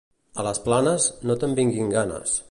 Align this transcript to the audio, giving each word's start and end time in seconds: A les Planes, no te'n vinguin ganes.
A 0.43 0.45
les 0.47 0.61
Planes, 0.67 1.05
no 1.31 1.35
te'n 1.43 1.53
vinguin 1.61 1.93
ganes. 1.99 2.39